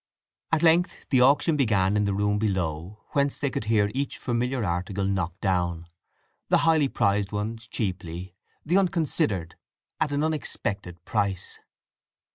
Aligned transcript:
At 0.51 0.63
length 0.63 1.07
the 1.11 1.21
auction 1.21 1.55
began 1.55 1.95
in 1.95 2.05
the 2.05 2.13
room 2.15 2.39
below, 2.39 3.03
whence 3.11 3.37
they 3.37 3.51
could 3.51 3.65
hear 3.65 3.91
each 3.93 4.17
familiar 4.17 4.63
article 4.65 5.03
knocked 5.05 5.41
down, 5.41 5.87
the 6.49 6.57
highly 6.65 6.87
prized 6.89 7.31
ones 7.31 7.67
cheaply, 7.67 8.33
the 8.65 8.77
unconsidered 8.79 9.57
at 9.99 10.11
an 10.11 10.23
unexpected 10.23 11.05
price. 11.05 11.59